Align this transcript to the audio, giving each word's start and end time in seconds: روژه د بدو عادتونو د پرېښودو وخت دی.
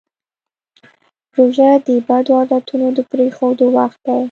روژه 1.37 1.69
د 1.87 1.87
بدو 2.07 2.33
عادتونو 2.39 2.87
د 2.97 2.99
پرېښودو 3.11 3.65
وخت 3.77 3.99
دی. 4.05 4.19